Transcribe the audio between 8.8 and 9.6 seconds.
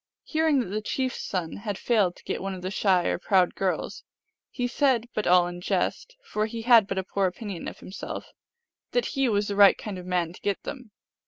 that he was the